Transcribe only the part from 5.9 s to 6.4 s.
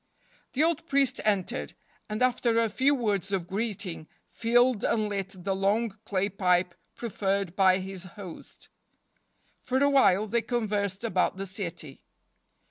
clay